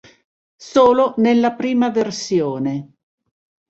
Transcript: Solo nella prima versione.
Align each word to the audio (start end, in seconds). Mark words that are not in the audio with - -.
Solo 0.57 1.13
nella 1.17 1.53
prima 1.53 1.91
versione. 1.91 2.93